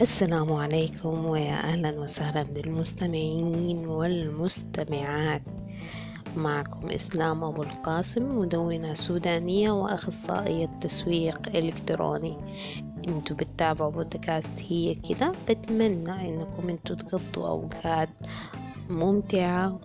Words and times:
السلام 0.00 0.52
عليكم 0.52 1.24
ويا 1.24 1.54
أهلا 1.54 2.00
وسهلا 2.00 2.42
بالمستمعين 2.42 3.86
والمستمعات. 3.86 5.42
معكم 6.36 6.90
إسلام 6.90 7.44
أبو 7.44 7.62
القاسم 7.62 8.38
مدونة 8.38 8.94
سودانية 8.94 9.70
وأخصائية 9.70 10.66
تسويق 10.80 11.48
إلكتروني. 11.56 12.36
إنتوا 13.08 13.36
بتتابعوا 13.36 13.90
بودكاست 13.90 14.62
هي 14.68 14.94
كده. 14.94 15.32
بتمنى 15.48 16.28
إنكم 16.28 16.68
إنتوا 16.68 16.96
تقضوا 16.96 17.48
أوقات 17.48 18.08
ممتعة 18.90 19.80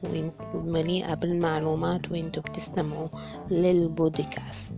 ومليئة 0.54 1.14
بالمعلومات 1.14 2.11
وإنتوا 2.11 2.43
بتستمعوا 2.43 3.07
للبودكاست. 3.52 4.73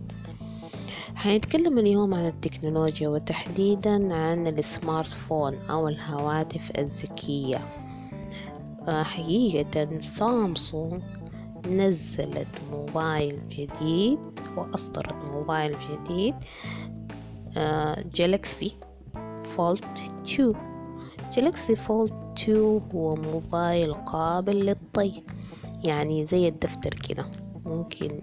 هنتكلم 1.16 1.78
اليوم 1.78 2.14
عن 2.14 2.26
التكنولوجيا 2.26 3.08
وتحديدا 3.08 4.14
عن 4.14 4.46
ال 4.46 4.56
smart 4.56 5.08
phone 5.08 5.54
أو 5.70 5.88
الهواتف 5.88 6.70
الذكية. 6.78 7.60
حقيقة 8.88 10.00
سامسونج 10.00 11.02
نزلت 11.70 12.46
موبايل 12.72 13.48
جديد 13.48 14.18
وأصدرت 14.56 15.14
موبايل 15.24 15.76
جديد 15.90 16.34
جالكسي 18.14 18.76
فولد 19.56 19.84
2 20.26 20.54
جالكسي 21.32 21.76
فولد 21.76 22.12
2 22.38 22.80
هو 22.94 23.14
موبايل 23.14 23.94
قابل 23.94 24.56
للطي 24.66 25.22
يعني 25.84 26.26
زي 26.26 26.48
الدفتر 26.48 26.94
كده 27.08 27.26
ممكن 27.64 28.20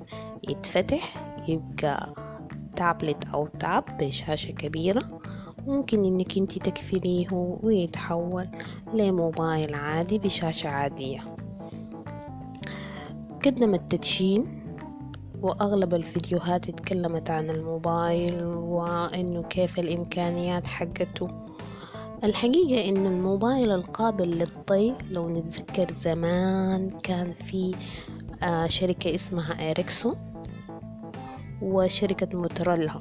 يتفتح 0.50 1.14
يبقى 1.48 2.14
تابلت 2.76 3.26
أو 3.34 3.48
تاب 3.48 3.84
بشاشة 4.00 4.52
كبيرة. 4.52 5.20
ممكن 5.68 6.06
إنك 6.06 6.38
أنت 6.38 6.58
تكفليه 6.58 7.28
ويتحول 7.64 8.48
لموبايل 8.94 9.74
عادي 9.76 10.20
بشاشة 10.20 10.70
عادية. 10.70 11.24
قدم 13.46 13.74
التدشين 13.74 14.64
وأغلب 15.42 15.94
الفيديوهات 15.94 16.70
اتكلمت 16.70 17.30
عن 17.30 17.50
الموبايل 17.50 18.46
وإنه 18.46 19.44
كيف 19.44 19.80
الإمكانيات 19.80 20.66
حقته. 20.66 21.28
الحقيقة 22.24 22.90
إنه 22.90 23.10
الموبايل 23.10 23.72
القابل 23.72 24.30
للطي 24.30 24.96
لو 25.12 25.30
نتذكر 25.30 25.94
زمان 25.98 26.90
كان 26.90 27.34
في 27.34 27.76
آه 28.44 28.68
شركة 28.68 29.16
اسمها 29.16 29.72
إريكسون 29.72 30.33
وشركة 31.64 32.38
موتوريلا. 32.38 32.94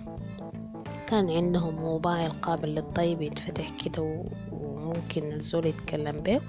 كان 1.07 1.31
عندهم 1.31 1.75
موبايل 1.75 2.31
قابل 2.31 2.69
للطي 2.69 3.13
يتفتح 3.25 3.71
كده 3.85 4.25
وممكن 4.53 5.33
الزول 5.33 5.67
يتكلم 5.67 6.21
به 6.21 6.41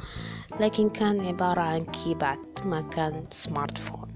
لكن 0.60 0.90
كان 0.90 1.26
عبارة 1.26 1.62
عن 1.62 1.86
كيبات 1.86 2.66
ما 2.66 2.82
كان 2.82 3.24
سمارت 3.30 3.78
فون 3.78 4.08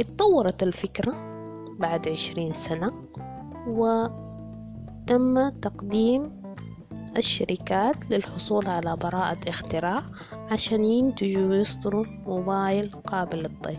اتطورت 0.00 0.62
الفكرة 0.62 1.14
بعد 1.78 2.08
عشرين 2.08 2.54
سنة 2.54 2.90
وتم 3.66 5.48
تقديم 5.48 6.42
الشركات 7.16 8.10
للحصول 8.10 8.66
على 8.68 8.96
براءة 8.96 9.48
اختراع 9.48 10.02
عشان 10.50 10.84
ينتجوا 10.84 11.48
ويصدروا 11.48 12.04
موبايل 12.26 12.90
قابل 13.06 13.38
للطي 13.38 13.78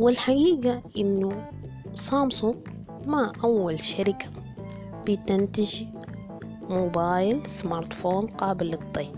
والحقيقة 0.00 0.82
إنه 0.98 1.50
سامسونج 1.98 2.56
ما 3.06 3.32
أول 3.44 3.80
شركة 3.80 4.26
بتنتج 5.06 5.82
موبايل 6.68 7.50
smart 7.50 7.92
phone 7.92 8.26
قابل 8.26 8.66
للطي 8.66 9.12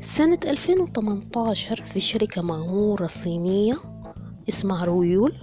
سنة 0.00 0.38
2018 0.44 1.82
في 1.82 2.00
شركة 2.00 2.42
مغمورة 2.42 3.06
صينية 3.06 3.78
اسمها 4.48 4.84
رويول 4.84 5.36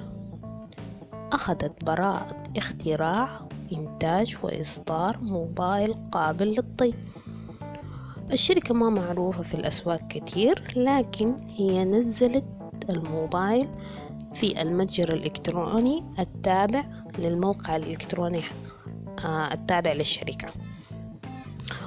أخذت 1.31 1.85
براءة 1.85 2.43
اختراع 2.57 3.47
إنتاج 3.73 4.37
وإصدار 4.43 5.17
موبايل 5.21 5.95
قابل 6.11 6.47
للطي 6.47 6.93
الشركة 8.31 8.73
ما 8.73 8.89
معروفة 8.89 9.43
في 9.43 9.53
الأسواق 9.53 10.07
كتير 10.07 10.73
لكن 10.75 11.35
هي 11.55 11.85
نزلت 11.85 12.45
الموبايل 12.89 13.69
في 14.39 14.61
المتجر 14.61 15.13
الإلكتروني 15.13 16.03
التابع 16.19 16.85
للموقع 17.19 17.75
الإلكتروني 17.75 18.41
التابع 19.51 19.93
للشركة. 19.93 20.47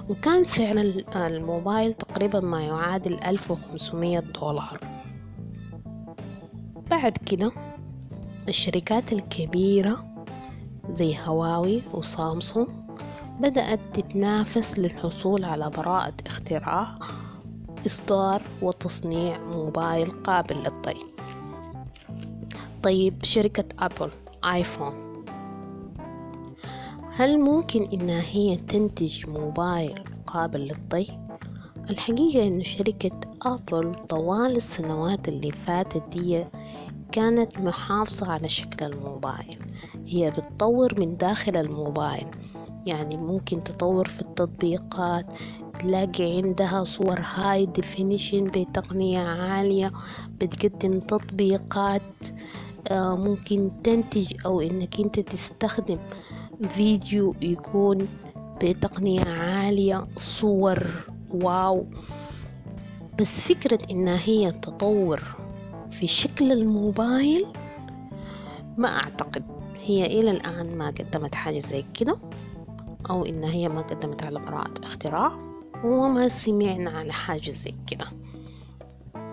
وكان 0.09 0.45
سعر 0.45 1.05
الموبايل 1.17 1.93
تقريبا 1.93 2.41
ما 2.41 2.61
يعادل 2.63 3.21
1500 3.27 4.19
دولار. 4.21 4.81
بعد 6.91 7.19
كده 7.27 7.53
الشركات 8.49 9.13
الكبيرة 9.13 10.05
زي 10.93 11.17
هواوي 11.25 11.83
وسامسونج 11.95 12.69
بدأت 13.41 13.81
تتنافس 13.93 14.79
للحصول 14.79 15.45
على 15.45 15.71
براءة 15.71 16.15
اختراع 16.27 16.95
إصدار 17.87 18.43
وتصنيع 18.63 19.39
موبايل 19.39 20.11
قابل 20.11 20.57
للطي 20.57 21.10
طيب 22.83 23.25
شركة 23.25 23.65
أبل 23.79 24.11
آيفون 24.45 25.25
هل 27.15 27.41
ممكن 27.41 27.83
إنها 27.83 28.23
هي 28.31 28.57
تنتج 28.57 29.29
موبايل 29.29 30.05
قابل 30.27 30.61
للطي؟ 30.61 31.19
الحقيقة 31.91 32.47
إنه 32.47 32.63
شركة 32.63 33.21
أبل 33.43 33.95
طوال 34.09 34.57
السنوات 34.57 35.29
اللي 35.29 35.53
فاتت 35.53 36.03
دي 36.13 36.45
كانت 37.13 37.59
محافظة 37.59 38.27
على 38.33 38.49
شكل 38.49 38.85
الموبايل. 38.87 39.59
هي 40.07 40.31
بتطور 40.31 41.01
من 41.01 41.17
داخل 41.17 41.57
الموبايل. 41.57 42.27
يعني 42.87 43.17
ممكن 43.17 43.65
تطور 43.65 44.09
في 44.09 44.21
التطبيقات 44.21 45.27
تلاقي 45.81 46.37
عندها 46.37 46.85
صور 46.85 47.21
high 47.21 47.67
definition 47.67 48.45
بتقنية 48.45 49.19
عالية 49.21 49.91
بتقدم 50.41 51.01
تطبيقات 51.01 52.03
ممكن 52.93 53.71
تنتج 53.85 54.35
أو 54.47 54.61
إنك 54.61 55.01
أنت 55.01 55.21
تستخدم 55.21 55.99
فيديو 56.69 57.35
يكون 57.43 58.09
بتقنية 58.63 59.25
عالية 59.25 60.07
صور 60.19 60.87
wow. 61.31 61.87
بس 63.19 63.41
فكرة 63.41 63.79
إنها 63.91 64.19
هي 64.25 64.53
تطور 64.53 65.23
في 65.91 66.07
شكل 66.07 66.53
الموبايل 66.53 67.47
ما 68.79 68.89
أعتقد. 68.89 69.45
هي 69.83 70.07
إلى 70.07 70.31
الآن 70.31 70.79
ما 70.79 70.87
قدمت 70.87 71.35
حاجة 71.35 71.59
زي 71.59 71.85
كده 71.95 72.17
أو 73.11 73.27
إن 73.27 73.45
هي 73.45 73.69
ما 73.69 73.81
قدمت 73.81 74.23
على 74.23 74.39
براءة 74.39 74.75
اختراع 74.83 75.33
وما 75.85 76.29
سمعنا 76.29 76.91
على 76.91 77.13
حاجة 77.13 77.51
زي 77.51 77.75
كده. 77.87 78.07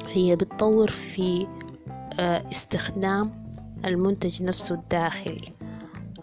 هي 0.08 0.36
بتطور 0.36 0.92
في 0.92 1.48
استخدام 2.20 3.32
المنتج 3.86 4.44
نفسه 4.44 4.76
الداخلي 4.76 5.54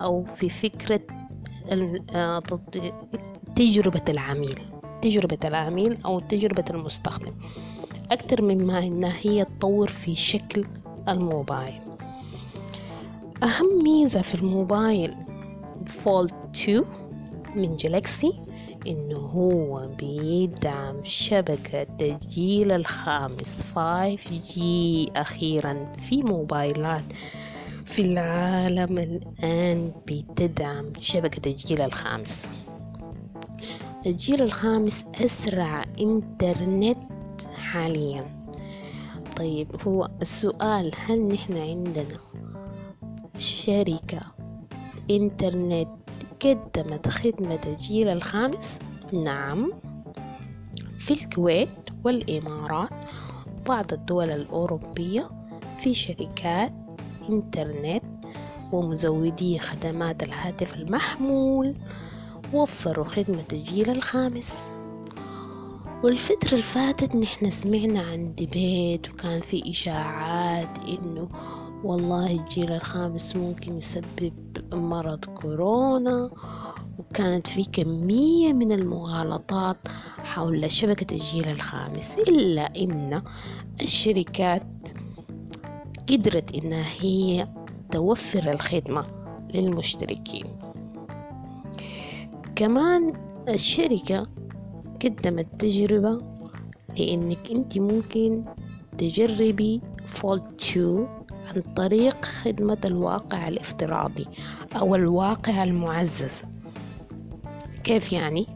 أو 0.03 0.25
في 0.37 0.50
فكرة 0.50 1.00
تجربة 3.56 4.03
العميل 4.09 4.59
تجربة 5.03 5.38
العميل 5.44 5.99
أو 6.04 6.21
تجربة 6.21 6.65
المستخدم 6.71 7.33
أكتر 8.10 8.43
مما 8.43 8.78
إنها 8.78 9.15
هي 9.22 9.44
تطور 9.44 9.88
في 9.88 10.15
شكل 10.15 10.65
الموبايل. 11.09 11.81
أهم 13.43 13.83
ميزة 13.84 14.22
في 14.22 14.34
الموبايل 14.34 15.15
فولد 15.86 16.33
2 16.54 16.84
من 17.54 17.77
جالكسي 17.77 18.33
إنه 18.86 19.16
هو 19.16 19.89
بيدعم 19.98 20.97
شبكة 21.04 21.86
الجيل 22.01 22.72
الخامس 22.72 23.63
5G 23.75 24.60
أخيرا 25.16 25.92
في 26.09 26.21
موبايلات 26.22 27.04
في 27.84 28.03
العالم 28.03 28.98
الآن 28.98 29.92
بتدعم 30.07 30.84
شبكة 31.01 31.48
الجيل 31.51 31.81
الخامس. 31.81 32.48
الجيل 34.07 34.42
الخامس 34.42 35.04
أسرع 35.25 35.84
إنترنت 36.01 36.98
حاليا. 37.57 38.21
طيب 39.37 39.69
هو 39.87 40.10
السؤال 40.22 40.91
هل 40.97 41.28
نحن 41.28 41.57
عندنا 41.57 42.19
شركة 43.39 44.21
إنترنت 45.10 46.03
قدمت 46.44 47.08
خدمة 47.08 47.60
الجيل 47.66 48.08
الخامس؟ 48.08 48.78
نعم 49.12 49.72
في 50.98 51.10
الكويت 51.14 51.68
والإمارات 52.04 52.91
وبعض 53.60 53.92
الدول 53.92 54.30
الأوروبية 54.30 55.30
في 55.80 55.94
شركات 55.94 56.72
إنترنت 57.30 58.04
ومزودي 58.72 59.58
خدمات 59.58 60.22
الهاتف 60.22 60.74
المحمول 60.74 61.74
وفروا 62.52 63.04
خدمة 63.04 63.44
الجيل 63.52 63.91
الخامس 63.91 64.70
والفترة 66.02 66.50
اللي 66.50 66.62
فاتت 66.62 67.16
نحن 67.16 67.50
سمعنا 67.50 68.00
عن 68.02 68.34
ديبيت 68.34 69.10
وكان 69.10 69.41
في 69.41 69.70
إشاعات 69.70 70.78
إنه 70.78 71.28
والله 71.84 72.31
الجيل 72.31 72.72
الخامس 72.72 73.36
ممكن 73.36 73.77
يسبب 73.77 74.33
مرض 74.72 75.25
كورونا 75.25 76.31
وكانت 76.98 77.47
في 77.47 77.65
كمية 77.65 78.53
من 78.53 78.72
المغالطات 78.72 79.77
حول 80.19 80.71
شبكة 80.71 81.15
الجيل 81.15 81.48
الخامس 81.48 82.16
إلا 82.19 82.77
إن 82.77 83.22
الشركات 83.81 84.89
قدرت 86.10 86.54
إنها 86.54 86.84
هي 87.01 87.48
توفر 87.91 88.53
الخدمة 88.53 89.04
للمشتركين. 89.54 90.47
كمان 92.57 93.13
الشركة 93.48 94.27
قدمت 95.04 95.47
تجربة 95.59 96.21
لأنك 96.98 97.51
أنت 97.51 97.78
ممكن 97.78 98.45
تجربي 98.98 99.80
فولد 100.07 100.42
2 100.60 101.23
عن 101.54 101.74
طريق 101.74 102.24
خدمة 102.24 102.78
الواقع 102.84 103.48
الافتراضي 103.48 104.27
أو 104.77 104.95
الواقع 104.95 105.65
المعزز 105.65 106.42
كيف 107.84 108.12
يعني؟ 108.12 108.47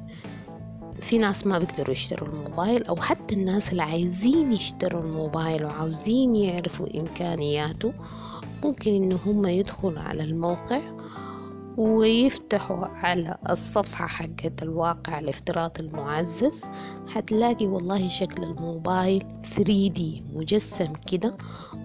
في 1.01 1.19
ناس 1.19 1.47
ما 1.47 1.59
بيقدروا 1.59 1.91
يشتروا 1.91 2.29
الموبايل 2.29 2.85
أو 2.85 2.97
حتى 2.97 3.35
الناس 3.35 3.73
اللي 3.73 3.83
عايزين 3.83 4.53
يشتروا 4.53 5.03
الموبايل 5.03 5.65
وعاوزين 5.65 6.37
يعرفوا 6.37 7.01
إمكانياته 7.01 7.93
ممكن 8.65 8.95
إن 8.95 9.13
هم 9.27 9.47
يدخلوا 9.47 10.01
على 10.01 10.25
الموقع 10.25 10.81
ويفتحوا 11.79 12.87
على 12.87 13.39
الصفحة 13.51 14.07
حقت 14.07 14.63
الواقع 14.63 15.19
الافتراضي 15.19 15.81
المعزز. 15.81 16.65
هتلاقي 17.13 17.67
والله 17.67 18.09
شكل 18.09 18.43
الموبايل 18.43 19.25
3D 19.57 20.01
مجسم 20.37 20.93
كده. 21.07 21.37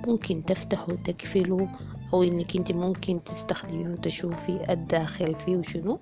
ممكن 0.07 0.45
تفتحوا 0.45 0.93
وتقفلوا 0.93 1.67
أو 2.13 2.23
إنك 2.23 2.55
أنت 2.55 2.71
ممكن 2.71 3.23
تستخدميه 3.23 3.89
وتشوفي 3.89 4.73
الداخل 4.73 5.35
فيه 5.35 5.57
وشنو. 5.57 5.99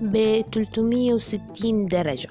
ب 0.00 0.40
360 0.52 1.86
درجة 1.86 2.28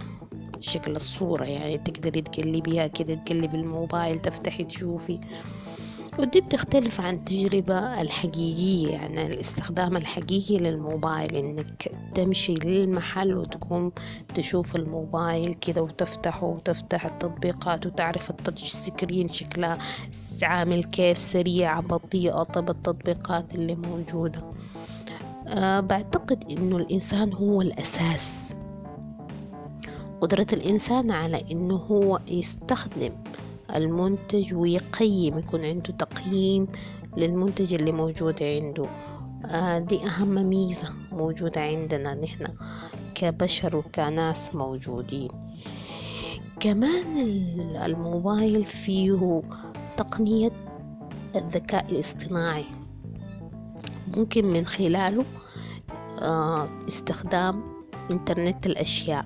شكل 0.59 0.95
الصورة 0.95 1.43
يعني 1.45 1.77
تقدري 1.77 2.21
تقلبيها 2.21 2.87
كده 2.87 3.15
تقلبي 3.15 3.57
الموبايل 3.57 4.19
تفتحي 4.21 4.63
تشوفي. 4.63 5.19
ودي 6.19 6.41
بتختلف 6.41 7.01
عن 7.01 7.15
التجربة 7.15 8.01
الحقيقية 8.01 8.89
يعني 8.91 9.25
الاستخدام 9.25 9.97
الحقيقي 9.97 10.57
للموبايل 10.57 11.35
إنك 11.35 11.91
تمشي 12.15 12.53
للمحل 12.53 13.33
وتقوم 13.37 13.91
تشوف 14.35 14.75
الموبايل 14.75 15.53
كده 15.53 15.81
وتفتحه 15.81 16.47
وتفتح 16.47 17.05
التطبيقات 17.05 17.85
وتعرف 17.85 18.29
التاتش 18.29 18.71
سكرين 18.71 19.29
شكلها 19.29 19.77
عامل 20.43 20.83
كيف 20.83 21.19
سريعة 21.19 21.81
بطيئة 21.81 22.43
طب 22.43 22.69
التطبيقات 22.69 23.55
اللي 23.55 23.75
موجودة. 23.75 24.41
أه 25.47 25.79
بعتقد 25.79 26.43
إنه 26.51 26.77
الإنسان 26.77 27.33
هو 27.33 27.61
الأساس. 27.61 28.55
قدرة 30.21 30.47
الإنسان 30.53 31.11
على 31.11 31.43
إنه 31.51 31.75
هو 31.75 32.19
يستخدم 32.27 33.11
المنتج 33.75 34.53
ويقيم 34.53 35.39
يكون 35.39 35.65
عنده 35.65 35.93
تقييم 35.93 36.67
للمنتج 37.17 37.73
اللي 37.73 37.91
موجود 37.91 38.43
عنده. 38.43 38.85
آه 39.45 39.79
دي 39.79 40.05
أهم 40.07 40.49
ميزة 40.49 40.93
موجودة 41.11 41.61
عندنا 41.61 42.13
نحن 42.13 42.47
كبشر 43.15 43.75
وكناس 43.75 44.55
موجودين. 44.55 45.29
كمان 46.59 47.17
الموبايل 47.85 48.65
فيه 48.65 49.41
تقنية 49.97 50.51
الذكاء 51.35 51.85
الاصطناعي. 51.89 52.65
ممكن 54.17 54.45
من 54.45 54.65
خلاله 54.65 55.25
آه 56.21 56.69
استخدام 56.87 57.63
إنترنت 58.11 58.65
الأشياء. 58.65 59.25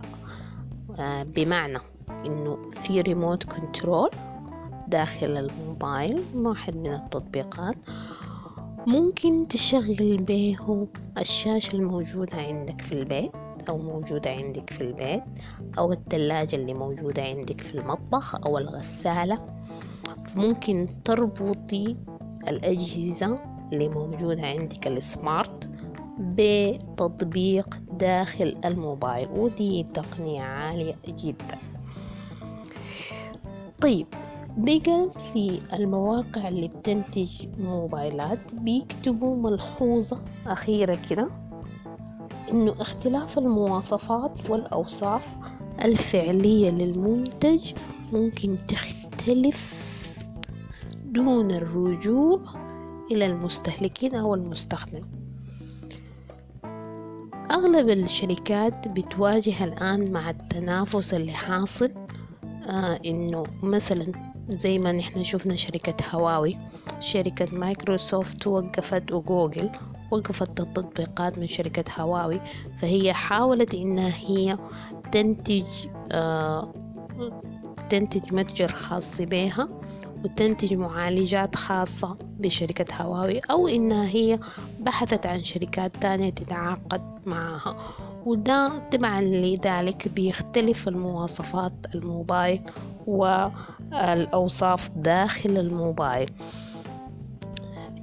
آه 1.00 1.24
بمعنى 1.24 1.80
إنه 2.26 2.72
في 2.72 3.02
ريموت 3.02 3.44
كنترول 3.44 4.10
داخل 4.88 5.38
الموبايل 5.38 6.24
واحد 6.36 6.76
من 6.76 6.94
التطبيقات. 6.94 7.76
ممكن 8.88 9.48
تشغل 9.48 10.18
به 10.18 10.88
الشاشة 11.18 11.76
الموجودة 11.76 12.38
عندك 12.38 12.82
في 12.82 12.92
البيت 12.92 13.32
أو 13.70 13.78
موجودة 13.78 14.30
عندك 14.32 14.70
في 14.70 14.82
البيت 14.82 15.24
أو 15.78 15.94
الثلاجة 15.94 16.56
اللي 16.56 16.74
موجودة 16.74 17.24
عندك 17.24 17.62
في 17.62 17.76
المطبخ 17.76 18.36
أو 18.46 18.58
الغسالة. 18.58 19.46
ممكن 20.36 20.88
تربطي 21.06 21.96
الأجهزة 22.48 23.40
اللي 23.74 23.90
موجودة 23.90 24.46
عندك 24.46 24.88
السمارت 24.88 25.70
بتطبيق 26.20 27.80
داخل 27.92 28.58
الموبايل 28.66 29.30
ودي 29.38 29.86
تقنية 29.94 30.42
عالية 30.42 30.96
جدا. 31.08 31.58
طيب 33.82 34.08
بقى 34.58 35.10
في 35.34 35.62
المواقع 35.74 36.48
اللي 36.48 36.68
بتنتج 36.68 37.30
موبايلات 37.60 38.40
بيكتبوا 38.54 39.36
ملحوظة 39.36 40.20
أخيرة 40.48 41.00
كده 41.10 41.28
إنه 42.52 42.76
اختلاف 42.80 43.38
المواصفات 43.38 44.50
والأوصاف 44.50 45.24
الفعلية 45.84 46.70
للمنتج 46.72 47.74
ممكن 48.14 48.58
تختلف 48.68 49.74
دون 51.06 51.52
الرجوع 51.52 52.40
إلى 53.12 53.26
المستهلكين 53.26 54.16
أو 54.16 54.36
المستخدم. 54.36 55.02
أغلب 57.52 57.90
الشركات 57.90 58.88
بتواجه 58.88 59.64
الآن 59.64 60.12
مع 60.12 60.30
التنافس 60.30 61.14
اللي 61.14 61.32
حاصل 61.32 61.92
آه 62.70 63.00
إنه 63.06 63.44
مثلا 63.64 64.06
زي 64.50 64.80
ما 64.80 64.92
نحن 64.92 65.24
شفنا 65.24 65.56
شركة 65.56 66.06
هواوي 66.12 66.58
شركة 67.00 67.56
مايكروسوفت 67.56 68.48
وقفت 68.48 69.12
وجوجل 69.12 69.70
وقفت 70.12 70.60
التطبيقات 70.60 71.38
من 71.38 71.48
شركة 71.48 72.02
هواوي 72.02 72.42
فهي 72.82 73.14
حاولت 73.14 73.74
إنها 73.74 74.14
هي 74.16 74.58
تنتج 75.12 75.66
آه 76.12 76.74
تنتج 77.90 78.34
متجر 78.34 78.68
خاص 78.68 79.22
بها 79.22 79.70
وتنتج 80.26 80.74
معالجات 80.74 81.56
خاصة 81.56 82.18
بشركة 82.40 82.96
هواوي 82.96 83.40
أو 83.40 83.68
إنها 83.68 84.08
هي 84.08 84.40
بحثت 84.80 85.26
عن 85.26 85.44
شركات 85.44 85.98
تانية 86.02 86.30
تتعاقد 86.30 87.20
معها. 87.26 87.78
وده 88.28 88.72
تبعا 88.92 89.22
لذلك 89.22 90.08
بيختلف 90.08 90.88
المواصفات 90.88 91.74
الموبايل 91.96 92.62
والأوصاف 93.08 94.90
داخل 94.90 95.58
الموبايل. 95.58 96.30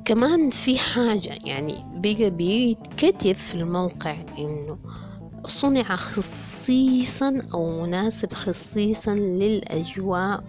كمان 0.04 0.50
في 0.50 0.78
حاجة 0.78 1.38
يعني 1.44 1.84
بقى 1.94 2.30
بيتكتب 2.30 3.32
في 3.36 3.54
الموقع 3.54 4.16
إنه 4.38 4.78
صنع 5.46 5.96
خصيصا 5.96 7.42
أو 7.54 7.82
مناسب 7.82 8.32
خصيصا 8.32 9.14
للأجواء 9.14 10.44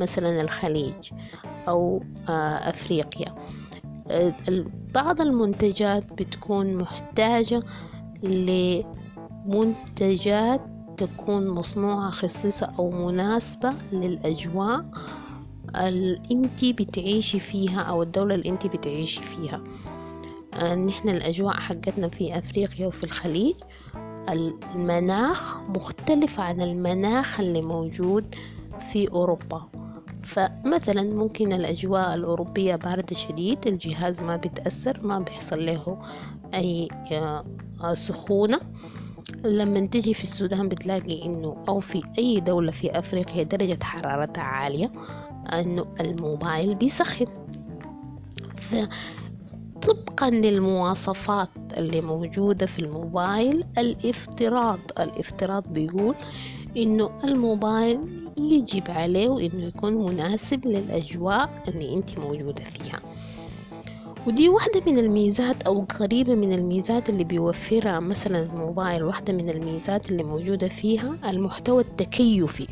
مثلا 0.00 0.42
الخليج 0.42 1.10
أو 1.68 2.02
أفريقيا. 2.28 3.34
بعض 4.94 5.20
المنتجات 5.20 6.12
بتكون 6.12 6.76
محتاجة 6.76 7.62
لمنتجات 9.46 10.60
تكون 10.96 11.48
مصنوعة 11.48 12.10
خصيصة 12.10 12.72
أو 12.78 12.90
مناسبة 12.90 13.74
للأجواء 13.92 14.84
اللي 15.76 16.22
انتي 16.30 16.72
بتعيشي 16.72 17.40
فيها 17.40 17.80
أو 17.80 18.02
الدولة 18.02 18.34
اللي 18.34 18.48
انتي 18.48 18.68
بتعيشي 18.68 19.22
فيها. 19.22 19.60
نحن 20.74 21.08
الأجواء 21.08 21.54
حقتنا 21.54 22.08
في 22.08 22.38
أفريقيا 22.38 22.86
وفي 22.86 23.04
الخليج 23.04 23.54
المناخ 24.28 25.60
مختلف 25.60 26.40
عن 26.40 26.60
المناخ 26.60 27.40
اللي 27.40 27.62
موجود 27.62 28.34
في 28.90 29.10
أوروبا. 29.10 29.68
فمثلا 30.24 31.02
ممكن 31.02 31.52
الأجواء 31.52 32.14
الأوروبية 32.14 32.76
باردة 32.76 33.16
شديد 33.16 33.66
الجهاز 33.66 34.20
ما 34.20 34.36
بيتأثر 34.36 35.06
ما 35.06 35.18
بيحصل 35.18 35.66
له 35.66 35.98
أي 36.54 36.88
سخونة. 37.92 38.60
لما 39.44 39.86
تجي 39.86 40.14
في 40.14 40.22
السودان 40.22 40.68
بتلاقي 40.68 41.24
إنه 41.24 41.64
أو 41.68 41.80
في 41.80 42.02
أي 42.18 42.40
دولة 42.40 42.72
في 42.72 42.98
أفريقيا 42.98 43.42
درجة 43.42 43.78
حرارتها 43.84 44.42
عالية 44.42 44.92
إنه 45.52 45.86
الموبايل 46.00 46.74
بيسخن. 46.74 47.26
طبقا 49.82 50.30
للمواصفات 50.30 51.48
اللي 51.76 52.00
موجودة 52.00 52.66
في 52.66 52.78
الموبايل 52.78 53.64
الافتراض 53.78 54.78
الافتراض 55.00 55.64
بيقول 55.68 56.14
إنه 56.76 57.10
الموبايل 57.24 58.00
يجب 58.36 58.90
عليه 58.90 59.28
إنه 59.46 59.64
يكون 59.64 59.94
مناسب 59.94 60.66
للأجواء 60.66 61.62
اللي 61.68 61.94
أنت 61.94 62.18
موجودة 62.18 62.64
فيها. 62.64 63.00
ودي 64.26 64.48
واحدة 64.48 64.82
من 64.86 64.98
الميزات 64.98 65.62
أو 65.62 65.84
قريبة 66.00 66.34
من 66.34 66.52
الميزات 66.52 67.10
اللي 67.10 67.24
بيوفرها 67.24 68.00
مثلا 68.00 68.42
الموبايل 68.42 69.02
واحدة 69.02 69.32
من 69.32 69.50
الميزات 69.50 70.10
اللي 70.10 70.22
موجودة 70.24 70.68
فيها 70.68 71.16
المحتوى 71.24 71.82
التكيفي. 71.82 72.66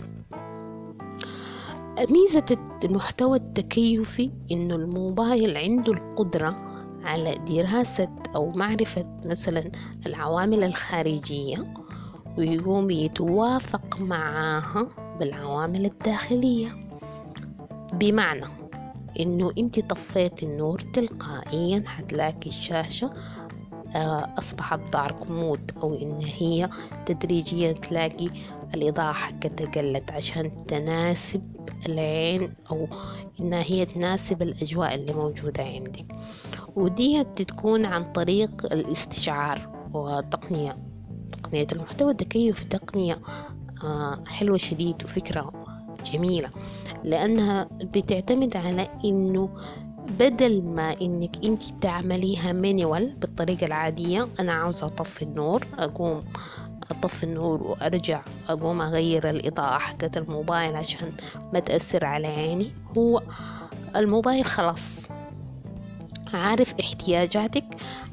ميزة 2.10 2.58
المحتوى 2.84 3.38
التكيفي 3.38 4.30
إنه 4.52 4.74
الموبايل 4.74 5.56
عنده 5.56 5.92
القدرة 5.92 6.56
على 7.02 7.34
دراسة 7.48 8.08
أو 8.34 8.50
معرفة 8.50 9.06
مثلا 9.24 9.70
العوامل 10.06 10.64
الخارجية 10.64 11.74
ويقوم 12.38 12.90
يتوافق 12.90 14.00
معاها 14.00 14.88
بالعوامل 15.18 15.84
الداخلية. 15.84 16.68
بمعنى 17.92 18.59
إنه 19.20 19.52
أنت 19.58 19.80
طفيت 19.80 20.42
النور 20.42 20.80
تلقائيا 20.80 21.84
حتلاقي 21.86 22.50
الشاشة 22.50 23.10
آه، 23.96 24.34
أصبحت 24.38 24.80
دارك 24.92 25.30
مود 25.30 25.70
أو 25.82 25.94
إن 25.94 26.20
هي 26.38 26.68
تدريجيا 27.06 27.72
تلاقي 27.72 28.30
الإضاءة 28.74 29.12
حقتها 29.12 29.66
قلت 29.66 30.10
عشان 30.10 30.66
تناسب 30.66 31.42
العين 31.86 32.54
أو 32.70 32.88
إنها 33.40 33.62
هي 33.62 33.86
تناسب 33.86 34.42
الأجواء 34.42 34.94
اللي 34.94 35.12
موجودة 35.12 35.62
عندك. 35.62 36.06
ودي 36.76 37.24
تكون 37.24 37.84
عن 37.84 38.12
طريق 38.12 38.72
الاستشعار 38.72 39.88
وتقنية 39.94 40.78
تقنية 41.32 41.66
المحتوى. 41.72 42.10
التكيف 42.10 42.64
تقنية 42.64 43.18
آه، 43.84 44.24
حلوة 44.28 44.56
شديد 44.56 45.04
وفكرة 45.04 45.69
جميلة 46.04 46.50
لأنها 47.04 47.68
بتعتمد 47.72 48.56
على 48.56 48.88
إنه 49.04 49.48
بدل 50.18 50.62
ما 50.62 51.00
إنك 51.00 51.44
أنت 51.44 51.62
تعمليها 51.62 52.52
مانيوال 52.52 53.14
بالطريقة 53.16 53.66
العادية 53.66 54.28
أنا 54.40 54.52
عاوزة 54.52 54.86
أطفي 54.86 55.22
النور 55.22 55.66
أقوم 55.78 56.24
أطفي 56.90 57.24
النور 57.24 57.62
وأرجع 57.62 58.22
أقوم 58.48 58.80
أغير 58.80 59.30
الإضاءة 59.30 59.78
حقت 59.78 60.16
الموبايل 60.16 60.76
عشان 60.76 61.12
ما 61.52 61.60
تأثر 61.60 62.04
على 62.04 62.26
عيني. 62.26 62.72
هو 62.98 63.22
الموبايل 63.96 64.44
خلاص. 64.44 65.08
عارف 66.34 66.74
احتياجاتك 66.80 67.64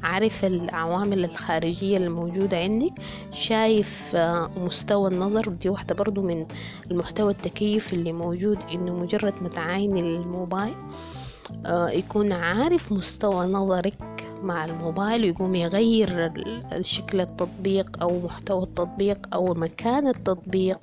عارف 0.04 0.46
العوامل 0.46 1.26
الخارجية 1.26 1.98
الموجودة 1.98 2.58
عندك 2.58 2.94
شايف 3.32 4.16
مستوى 4.58 5.10
النظر. 5.10 5.50
ودي 5.50 5.70
واحدة 5.70 5.96
برضو 5.96 6.22
من 6.22 6.46
المحتوى 6.92 7.32
التكيف 7.32 7.94
اللي 7.94 8.14
موجود 8.14 8.58
إنه 8.74 8.94
مجرد 8.94 9.34
ما 9.42 9.50
تعايني 9.50 10.00
الموبايل 10.00 10.76
يكون 11.70 12.32
عارف 12.32 12.92
مستوى 12.92 13.46
نظرك 13.46 14.28
مع 14.44 14.66
الموبايل 14.66 15.24
ويقوم 15.24 15.56
يغير 15.56 16.32
شكل 16.82 17.22
التطبيق 17.22 18.02
أو 18.02 18.20
محتوى 18.20 18.64
التطبيق 18.64 19.20
أو 19.34 19.54
مكان 19.54 20.08
التطبيق 20.08 20.80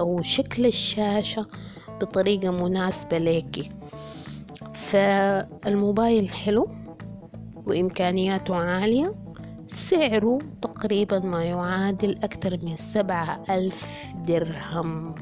أو 0.00 0.22
شكل 0.22 0.66
الشاشة 0.66 1.46
بطريقة 2.00 2.50
مناسبة 2.50 3.18
لك 3.18 3.68
فالموبايل 4.90 6.28
حلو 6.28 6.68
وإمكانياته 7.66 8.56
عالية. 8.56 9.14
سعره 9.66 10.38
تقريبا 10.62 11.18
ما 11.18 11.44
يعادل 11.44 12.10
أكثر 12.22 12.58
من 12.62 12.76
سبعة 12.76 13.42
ألف 13.50 14.04
درهم. 14.26 15.14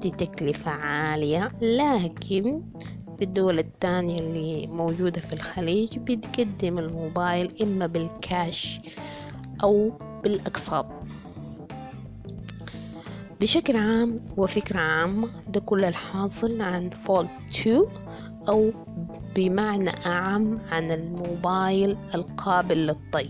دي 0.00 0.10
تكلفة 0.10 0.70
عالية. 0.70 1.52
لكن 1.62 2.62
في 3.18 3.24
الدول 3.24 3.58
التانية 3.58 4.20
اللي 4.20 4.66
موجودة 4.66 5.20
في 5.20 5.32
الخليج 5.32 5.98
بتقدم 5.98 6.78
الموبايل 6.78 7.62
إما 7.62 7.86
بالكاش 7.86 8.80
أو 9.62 9.92
بالأقساط. 10.22 10.86
بشكل 13.40 13.76
عام 13.76 14.20
وفكرة 14.36 14.78
عامة 14.80 15.28
ده 15.48 15.60
كل 15.60 15.84
الحاصل 15.84 16.60
عن 16.62 16.90
فولد 16.90 17.28
2 17.50 17.82
أو 18.50 18.70
بمعنى 19.36 19.90
أعم 20.06 20.58
عن 20.70 20.90
الموبايل 20.90 21.96
القابل 22.14 22.76
للطي. 22.86 23.28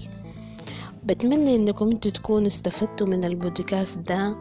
بتمنى 1.04 1.56
إنكم 1.56 1.90
أنتوا 1.90 2.10
تكونوا 2.10 2.46
استفدتوا 2.46 3.06
من 3.06 3.24
البودكاست 3.24 3.98
ده. 3.98 4.36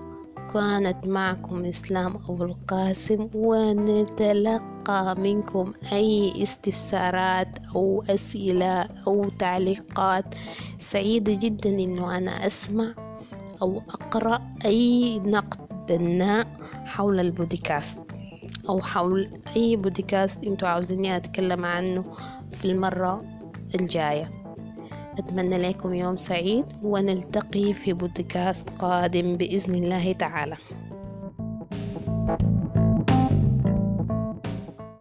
كانت 0.53 1.07
معكم 1.07 1.65
إسلام 1.65 2.15
أبو 2.15 2.43
القاسم 2.43 3.29
ونتلقى 3.33 5.15
منكم 5.17 5.73
أي 5.91 6.43
استفسارات 6.43 7.47
أو 7.75 8.03
أسئلة 8.09 8.81
أو 9.07 9.29
تعليقات 9.29 10.25
سعيدة 10.79 11.33
جدا 11.33 11.69
إنه 11.69 12.17
أنا 12.17 12.47
أسمع 12.47 12.93
أو 13.61 13.81
أقرأ 13.89 14.41
أي 14.65 15.19
نقد 15.19 15.85
بناء 15.87 16.47
حول 16.85 17.19
البودكاست. 17.19 18.08
أو 18.69 18.81
حول 18.81 19.29
أي 19.55 19.75
بودكاست 19.75 20.43
أنتوا 20.43 20.67
عاوزيني 20.67 21.17
أتكلم 21.17 21.65
عنه 21.65 22.03
في 22.51 22.65
المرة 22.65 23.23
الجاية. 23.75 24.31
أتمنى 25.17 25.57
لكم 25.57 25.93
يوم 25.93 26.15
سعيد 26.15 26.65
ونلتقي 26.83 27.73
في 27.73 27.93
بودكاست 27.93 28.69
قادم 28.69 29.37
بإذن 29.37 29.75
الله 29.75 30.11
تعالى. 30.11 30.57
thank 32.27 32.41
you 32.41 32.58